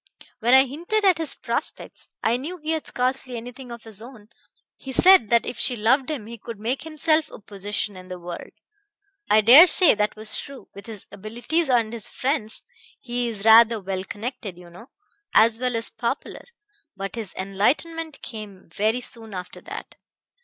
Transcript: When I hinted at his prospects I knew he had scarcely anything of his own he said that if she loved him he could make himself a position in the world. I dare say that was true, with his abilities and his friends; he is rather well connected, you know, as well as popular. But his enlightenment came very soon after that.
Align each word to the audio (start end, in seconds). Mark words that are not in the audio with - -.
When 0.39 0.55
I 0.55 0.65
hinted 0.65 1.05
at 1.05 1.19
his 1.19 1.35
prospects 1.35 2.07
I 2.23 2.35
knew 2.35 2.57
he 2.57 2.71
had 2.71 2.87
scarcely 2.87 3.37
anything 3.37 3.71
of 3.71 3.83
his 3.83 4.01
own 4.01 4.29
he 4.75 4.91
said 4.91 5.29
that 5.29 5.45
if 5.45 5.59
she 5.59 5.75
loved 5.75 6.09
him 6.09 6.25
he 6.25 6.39
could 6.39 6.59
make 6.59 6.81
himself 6.81 7.29
a 7.29 7.39
position 7.39 7.95
in 7.95 8.07
the 8.07 8.17
world. 8.19 8.49
I 9.29 9.41
dare 9.41 9.67
say 9.67 9.93
that 9.93 10.15
was 10.15 10.39
true, 10.39 10.69
with 10.73 10.87
his 10.87 11.05
abilities 11.11 11.69
and 11.69 11.93
his 11.93 12.09
friends; 12.09 12.63
he 12.99 13.27
is 13.27 13.45
rather 13.45 13.79
well 13.79 14.03
connected, 14.03 14.57
you 14.57 14.71
know, 14.71 14.89
as 15.35 15.59
well 15.59 15.75
as 15.75 15.91
popular. 15.91 16.45
But 16.97 17.13
his 17.13 17.35
enlightenment 17.35 18.23
came 18.23 18.69
very 18.73 19.01
soon 19.01 19.35
after 19.35 19.61
that. 19.61 19.97